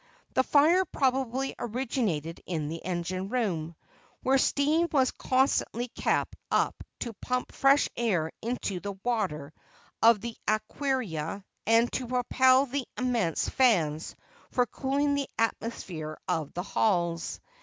[0.33, 3.75] The fire probably originated in the engine room,
[4.23, 9.53] where steam was constantly kept up to pump fresh air into the water
[10.01, 14.15] of the aquaria and to propel the immense fans
[14.49, 17.39] for cooling the atmosphere of the halls.